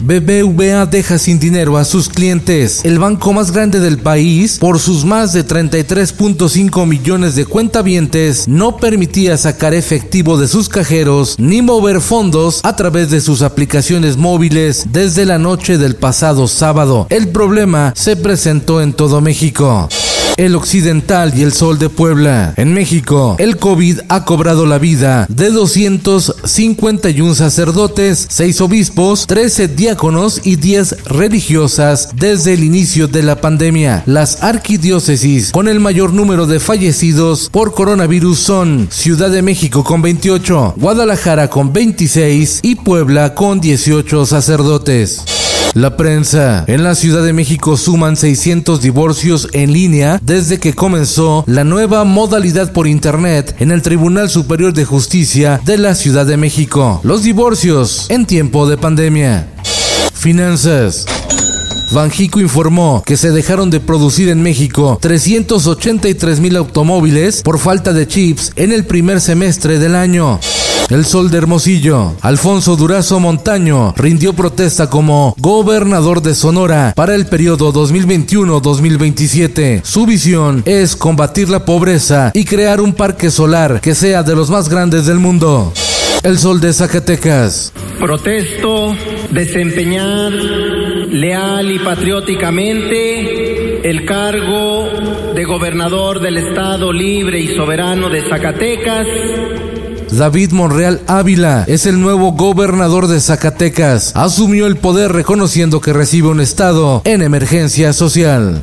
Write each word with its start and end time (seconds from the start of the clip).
BBVA 0.00 0.86
deja 0.86 1.18
sin 1.18 1.38
dinero 1.38 1.76
a 1.76 1.84
sus 1.84 2.08
clientes. 2.08 2.84
El 2.84 2.98
banco 2.98 3.32
más 3.32 3.52
grande 3.52 3.80
del 3.80 3.98
país, 3.98 4.58
por 4.58 4.78
sus 4.78 5.04
más 5.04 5.32
de 5.32 5.46
33.5 5.46 6.86
millones 6.86 7.34
de 7.34 7.46
cuentavientes, 7.46 8.48
no 8.48 8.76
permitía 8.76 9.36
sacar 9.36 9.74
efectivo 9.74 10.36
de 10.36 10.48
sus 10.48 10.68
cajeros 10.68 11.36
ni 11.38 11.62
mover 11.62 12.00
fondos 12.00 12.60
a 12.64 12.76
través 12.76 13.10
de 13.10 13.20
sus 13.20 13.42
aplicaciones 13.42 14.16
móviles 14.16 14.86
desde 14.90 15.24
la 15.24 15.38
noche 15.38 15.78
del 15.78 15.96
pasado 15.96 16.48
sábado. 16.48 17.06
El 17.10 17.28
problema 17.28 17.92
se 17.96 18.16
presentó 18.16 18.80
en 18.80 18.92
todo 18.92 19.20
México 19.20 19.88
el 20.36 20.56
Occidental 20.56 21.32
y 21.36 21.42
el 21.42 21.52
Sol 21.52 21.78
de 21.78 21.88
Puebla. 21.88 22.54
En 22.56 22.74
México, 22.74 23.36
el 23.38 23.56
COVID 23.56 24.00
ha 24.08 24.24
cobrado 24.24 24.66
la 24.66 24.78
vida 24.78 25.26
de 25.28 25.50
251 25.50 27.34
sacerdotes, 27.34 28.26
6 28.30 28.60
obispos, 28.60 29.26
13 29.26 29.68
diáconos 29.68 30.40
y 30.44 30.56
10 30.56 31.04
religiosas 31.04 32.10
desde 32.16 32.54
el 32.54 32.64
inicio 32.64 33.08
de 33.08 33.22
la 33.22 33.40
pandemia. 33.40 34.02
Las 34.06 34.42
arquidiócesis 34.42 35.52
con 35.52 35.68
el 35.68 35.80
mayor 35.80 36.12
número 36.12 36.46
de 36.46 36.60
fallecidos 36.60 37.48
por 37.50 37.74
coronavirus 37.74 38.38
son 38.38 38.88
Ciudad 38.90 39.30
de 39.30 39.42
México 39.42 39.84
con 39.84 40.02
28, 40.02 40.74
Guadalajara 40.76 41.48
con 41.48 41.72
26 41.72 42.60
y 42.62 42.76
Puebla 42.76 43.34
con 43.34 43.60
18 43.60 44.26
sacerdotes. 44.26 45.43
La 45.74 45.96
prensa. 45.96 46.64
En 46.68 46.84
la 46.84 46.94
Ciudad 46.94 47.24
de 47.24 47.32
México 47.32 47.76
suman 47.76 48.16
600 48.16 48.80
divorcios 48.80 49.48
en 49.52 49.72
línea 49.72 50.20
desde 50.22 50.60
que 50.60 50.72
comenzó 50.72 51.42
la 51.48 51.64
nueva 51.64 52.04
modalidad 52.04 52.72
por 52.72 52.86
Internet 52.86 53.56
en 53.58 53.72
el 53.72 53.82
Tribunal 53.82 54.30
Superior 54.30 54.72
de 54.72 54.84
Justicia 54.84 55.60
de 55.64 55.76
la 55.76 55.96
Ciudad 55.96 56.26
de 56.26 56.36
México. 56.36 57.00
Los 57.02 57.24
divorcios 57.24 58.06
en 58.08 58.24
tiempo 58.24 58.68
de 58.68 58.76
pandemia. 58.76 59.48
Finanzas. 60.12 61.06
Banjico 61.90 62.40
informó 62.40 63.02
que 63.04 63.16
se 63.16 63.32
dejaron 63.32 63.68
de 63.70 63.80
producir 63.80 64.28
en 64.28 64.42
México 64.42 64.98
383 65.00 66.38
mil 66.38 66.56
automóviles 66.56 67.42
por 67.42 67.58
falta 67.58 67.92
de 67.92 68.06
chips 68.06 68.52
en 68.54 68.70
el 68.70 68.84
primer 68.84 69.20
semestre 69.20 69.80
del 69.80 69.96
año. 69.96 70.38
El 70.90 71.06
Sol 71.06 71.30
de 71.30 71.38
Hermosillo, 71.38 72.12
Alfonso 72.20 72.76
Durazo 72.76 73.18
Montaño, 73.18 73.94
rindió 73.96 74.34
protesta 74.34 74.90
como 74.90 75.34
gobernador 75.38 76.20
de 76.20 76.34
Sonora 76.34 76.92
para 76.94 77.14
el 77.14 77.24
periodo 77.24 77.72
2021-2027. 77.72 79.82
Su 79.82 80.04
visión 80.04 80.62
es 80.66 80.94
combatir 80.94 81.48
la 81.48 81.64
pobreza 81.64 82.32
y 82.34 82.44
crear 82.44 82.82
un 82.82 82.92
parque 82.92 83.30
solar 83.30 83.80
que 83.80 83.94
sea 83.94 84.22
de 84.22 84.36
los 84.36 84.50
más 84.50 84.68
grandes 84.68 85.06
del 85.06 85.20
mundo. 85.20 85.72
El 86.22 86.38
Sol 86.38 86.60
de 86.60 86.74
Zacatecas. 86.74 87.72
Protesto 87.98 88.94
desempeñar 89.30 90.32
leal 90.32 91.72
y 91.72 91.78
patrióticamente 91.78 93.88
el 93.88 94.04
cargo 94.04 94.90
de 95.34 95.44
gobernador 95.44 96.20
del 96.20 96.36
Estado 96.36 96.92
libre 96.92 97.40
y 97.40 97.56
soberano 97.56 98.10
de 98.10 98.28
Zacatecas 98.28 99.06
David 100.16 100.52
Monreal 100.52 101.00
Ávila 101.06 101.64
es 101.66 101.86
el 101.86 102.00
nuevo 102.00 102.32
gobernador 102.32 103.08
de 103.08 103.20
Zacatecas. 103.20 104.12
Asumió 104.14 104.66
el 104.66 104.76
poder 104.76 105.12
reconociendo 105.12 105.80
que 105.80 105.92
recibe 105.92 106.28
un 106.28 106.40
estado 106.40 107.02
en 107.04 107.22
emergencia 107.22 107.92
social. 107.92 108.62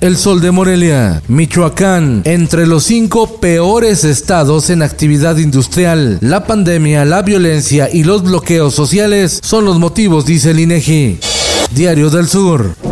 El 0.00 0.16
Sol 0.16 0.40
de 0.40 0.50
Morelia, 0.50 1.22
Michoacán, 1.28 2.22
entre 2.24 2.66
los 2.66 2.84
cinco 2.84 3.40
peores 3.40 4.04
estados 4.04 4.70
en 4.70 4.82
actividad 4.82 5.36
industrial. 5.38 6.18
La 6.20 6.44
pandemia, 6.46 7.04
la 7.04 7.22
violencia 7.22 7.88
y 7.92 8.04
los 8.04 8.22
bloqueos 8.22 8.74
sociales 8.74 9.40
son 9.42 9.64
los 9.64 9.78
motivos, 9.78 10.24
dice 10.24 10.50
el 10.52 10.60
INEGI. 10.60 11.20
Diario 11.74 12.10
del 12.10 12.28
Sur. 12.28 12.91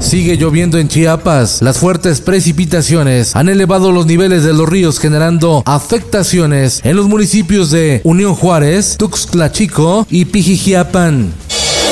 Sigue 0.00 0.36
lloviendo 0.36 0.78
en 0.78 0.88
Chiapas. 0.88 1.60
Las 1.60 1.78
fuertes 1.78 2.20
precipitaciones 2.20 3.34
han 3.34 3.48
elevado 3.48 3.92
los 3.92 4.06
niveles 4.06 4.44
de 4.44 4.52
los 4.52 4.68
ríos 4.68 4.98
generando 4.98 5.62
afectaciones 5.66 6.80
en 6.84 6.96
los 6.96 7.08
municipios 7.08 7.70
de 7.70 8.00
Unión 8.04 8.34
Juárez, 8.34 8.96
Tuxtla 8.96 9.52
Chico 9.52 10.06
y 10.08 10.24
Pijijiapan. 10.26 11.32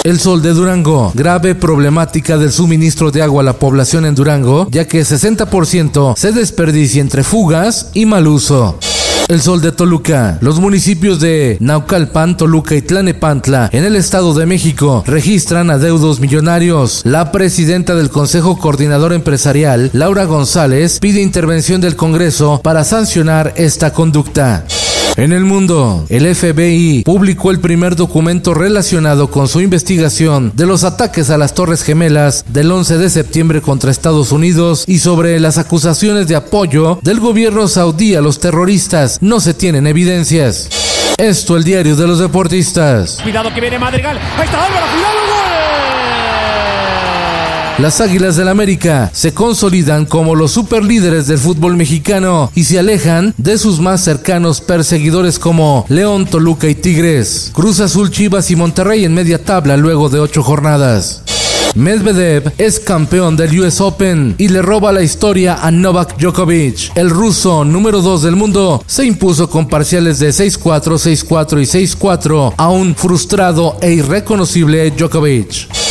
El 0.05 0.21
Sol 0.21 0.41
de 0.41 0.55
Durango. 0.55 1.11
Grave 1.15 1.57
problemática 1.57 2.39
del 2.39 2.53
suministro 2.53 3.11
de 3.11 3.23
agua 3.23 3.43
a 3.43 3.45
la 3.45 3.59
población 3.59 4.07
en 4.07 4.15
Durango, 4.15 4.69
ya 4.71 4.87
que 4.87 5.03
60% 5.03 6.17
se 6.17 6.33
desperdicia 6.33 7.01
entre 7.01 7.25
fugas 7.25 7.91
y 7.93 8.07
mal 8.07 8.29
uso. 8.29 8.79
El 9.29 9.41
Sol 9.41 9.61
de 9.61 9.73
Toluca. 9.73 10.39
Los 10.41 10.61
municipios 10.61 11.19
de 11.19 11.57
Naucalpan, 11.61 12.37
Toluca 12.37 12.77
y 12.77 12.83
Tlanepantla 12.83 13.71
en 13.73 13.85
el 13.85 13.97
Estado 13.97 14.33
de 14.35 14.47
México 14.47 15.03
registran 15.07 15.71
adeudos 15.71 16.21
millonarios. 16.21 17.03
La 17.05 17.33
presidenta 17.33 17.97
del 17.97 18.11
Consejo 18.11 18.57
Coordinador 18.59 19.13
Empresarial, 19.13 19.91
Laura 19.93 20.27
González, 20.27 21.01
pide 21.01 21.23
intervención 21.23 21.81
del 21.81 21.97
Congreso 21.97 22.61
para 22.63 22.85
sancionar 22.85 23.53
esta 23.57 23.93
conducta. 23.93 24.65
En 25.17 25.33
el 25.33 25.47
mundo, 25.47 26.05
el 26.11 26.35
FBI 26.35 27.03
publicó 27.03 27.51
el 27.51 27.59
primer 27.59 27.97
documento 27.97 28.53
relacionado 28.53 29.31
con 29.31 29.49
su 29.49 29.63
investigación 29.63 30.53
de 30.55 30.67
los 30.67 30.85
ataques 30.85 31.31
a 31.31 31.39
las 31.39 31.55
Torres 31.55 31.83
Gemelas 31.83 32.45
del 32.49 32.71
11 32.71 32.99
de 32.99 33.09
septiembre 33.09 33.63
contra 33.63 33.91
Estados 33.91 34.31
Unidos 34.31 34.85
y 34.87 34.99
sobre 34.99 35.41
las 35.41 35.57
acusaciones 35.57 36.29
de 36.29 36.37
apoyo 36.37 36.99
del 37.01 37.19
gobierno 37.19 37.67
saudí 37.67 38.15
a 38.15 38.21
los 38.21 38.41
terroristas. 38.41 39.17
No 39.23 39.41
se 39.41 39.55
tienen 39.55 39.87
evidencias. 39.87 40.69
Esto 41.17 41.57
el 41.57 41.65
diario 41.65 41.97
de 41.97 42.07
los 42.07 42.19
deportistas. 42.19 43.19
Cuidado 43.23 43.55
que 43.55 43.63
viene 43.63 43.79
Madrigal. 43.79 44.19
Ahí 44.37 44.45
está 44.45 44.67
Álvaro, 44.67 44.87
cuidado, 44.93 45.76
Las 47.79 48.01
Águilas 48.01 48.37
del 48.37 48.49
América 48.49 49.11
se 49.13 49.35
consolidan 49.35 50.07
como 50.07 50.35
los 50.35 50.53
superlíderes 50.53 51.27
del 51.27 51.37
fútbol 51.37 51.77
mexicano 51.77 52.51
y 52.55 52.65
se 52.65 52.79
alejan 52.79 53.35
de 53.37 53.59
sus 53.59 53.81
más 53.81 54.03
cercanos 54.03 54.63
perseguidores 54.63 55.39
como 55.39 55.85
León, 55.91 56.25
Toluca 56.25 56.69
y 56.69 56.75
Tigres. 56.75 57.51
Cruz 57.53 57.81
Azul, 57.81 58.11
Chivas 58.11 58.51
y 58.51 58.57
Monterrey 58.57 59.05
en 59.05 59.13
media 59.13 59.45
tabla 59.45 59.77
luego 59.77 60.09
de 60.09 60.21
ocho 60.21 60.43
jornadas. 60.43 61.23
Medvedev 61.75 62.51
es 62.57 62.81
campeón 62.81 63.37
del 63.37 63.61
US 63.61 63.83
Open 63.83 64.37
y 64.39 64.49
le 64.49 64.63
roba 64.63 64.91
la 64.91 65.03
historia 65.03 65.59
a 65.61 65.71
Novak 65.71 66.19
Djokovic. 66.19 66.97
El 66.97 67.11
ruso 67.11 67.63
número 67.63 68.01
2 68.01 68.23
del 68.23 68.37
mundo 68.37 68.83
se 68.87 69.05
impuso 69.05 69.51
con 69.51 69.69
parciales 69.69 70.19
de 70.19 70.31
6-4, 70.31 71.27
6-4 71.27 71.61
y 71.61 71.87
6-4 71.87 72.55
a 72.57 72.71
un 72.71 72.95
frustrado 72.95 73.77
e 73.83 73.93
irreconocible 73.93 74.91
Djokovic. 74.93 75.86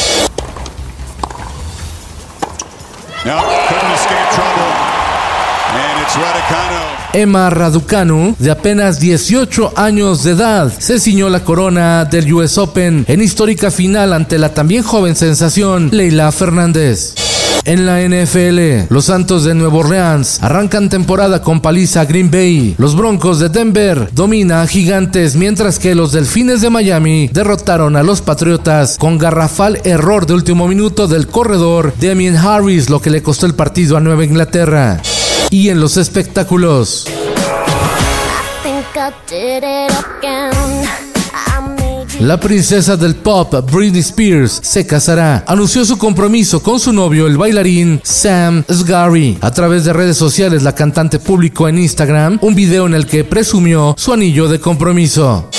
Emma 7.12 7.50
Raducanu, 7.50 8.36
de 8.38 8.52
apenas 8.52 9.00
18 9.00 9.74
años 9.76 10.24
de 10.24 10.34
edad, 10.34 10.72
se 10.78 11.00
ciñó 11.00 11.30
la 11.30 11.44
corona 11.44 12.06
del 12.06 12.32
US 12.32 12.60
Open 12.60 13.04
en 13.08 13.22
histórica 13.24 13.72
final 13.72 14.14
ante 14.14 14.38
la 14.38 14.54
también 14.54 14.84
joven 14.84 15.16
sensación 15.16 15.90
Leila 15.92 16.32
Fernández. 16.32 17.25
En 17.66 17.88
la 17.88 18.00
NFL, 18.00 18.94
los 18.94 19.06
Santos 19.06 19.44
de 19.44 19.56
Nueva 19.56 19.78
Orleans 19.78 20.38
arrancan 20.44 20.88
temporada 20.88 21.42
con 21.42 21.62
paliza 21.62 22.02
a 22.02 22.06
Green 22.06 22.30
Bay. 22.30 22.76
Los 22.78 22.96
Broncos 22.96 23.40
de 23.40 23.50
Denver 23.50 24.08
dominan 24.14 24.60
a 24.60 24.68
Gigantes, 24.68 25.36
mientras 25.36 25.80
que 25.80 25.96
los 25.96 26.12
Delfines 26.12 26.62
de 26.62 26.70
Miami 26.70 27.28
derrotaron 27.34 27.96
a 27.96 28.04
los 28.04 28.22
Patriotas 28.22 28.98
con 29.00 29.18
garrafal 29.18 29.82
error 29.84 30.28
de 30.28 30.36
último 30.36 30.68
minuto 30.68 31.08
del 31.08 31.26
corredor 31.26 31.92
Damien 32.00 32.38
Harris, 32.38 32.92
lo 32.92 33.02
que 33.02 33.10
le 33.10 33.24
costó 33.24 33.48
el 33.48 33.56
partido 33.56 33.98
a 33.98 34.00
Nueva 34.00 34.24
Inglaterra. 34.24 35.02
Y 35.50 35.70
en 35.70 35.80
los 35.80 35.98
espectáculos. 35.98 37.08
La 42.22 42.40
princesa 42.40 42.96
del 42.96 43.16
pop, 43.16 43.54
Britney 43.70 44.00
Spears, 44.00 44.62
se 44.64 44.88
casará. 44.88 45.44
Anunció 45.48 45.84
su 45.84 45.98
compromiso 45.98 46.64
con 46.64 46.80
su 46.80 46.94
novio, 46.94 47.28
el 47.28 47.38
bailarín 47.38 48.00
Sam 48.04 48.64
Sgari. 48.72 49.38
A 49.42 49.52
través 49.52 49.84
de 49.84 49.92
redes 49.92 50.16
sociales, 50.16 50.64
la 50.64 50.74
cantante 50.74 51.20
publicó 51.20 51.68
en 51.68 51.78
Instagram 51.78 52.40
un 52.42 52.56
video 52.56 52.88
en 52.88 52.94
el 52.94 53.06
que 53.06 53.26
presumió 53.26 53.96
su 53.98 54.14
anillo 54.14 54.48
de 54.48 54.62
compromiso. 54.62 55.50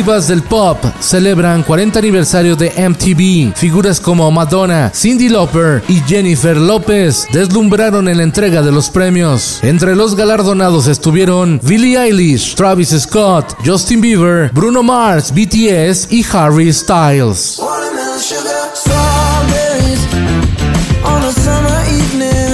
Del 0.00 0.42
pop 0.42 0.82
celebran 0.98 1.62
40 1.62 1.98
aniversario 1.98 2.56
de 2.56 2.70
MTV. 2.70 3.54
Figuras 3.54 4.00
como 4.00 4.30
Madonna, 4.30 4.90
Cindy 4.94 5.28
Lauper 5.28 5.82
y 5.88 6.00
Jennifer 6.00 6.56
López 6.56 7.26
deslumbraron 7.30 8.08
en 8.08 8.16
la 8.16 8.22
entrega 8.22 8.62
de 8.62 8.72
los 8.72 8.88
premios. 8.88 9.58
Entre 9.62 9.94
los 9.94 10.16
galardonados 10.16 10.86
estuvieron 10.86 11.60
Billie 11.62 11.98
Eilish, 11.98 12.54
Travis 12.54 12.98
Scott, 12.98 13.54
Justin 13.62 14.00
Bieber, 14.00 14.50
Bruno 14.54 14.82
Mars, 14.82 15.30
BTS 15.34 16.10
y 16.10 16.24
Harry 16.32 16.72
Styles. 16.72 17.60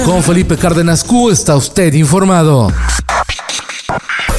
Con 0.05 0.21
Felipe 0.21 0.57
Cárdenas 0.57 1.01
Q 1.01 1.29
está 1.31 1.55
usted 1.55 1.93
informado. 1.93 2.67